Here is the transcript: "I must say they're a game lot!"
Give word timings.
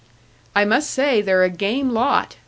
"I 0.55 0.65
must 0.65 0.89
say 0.89 1.21
they're 1.21 1.43
a 1.43 1.49
game 1.51 1.91
lot!" 1.91 2.37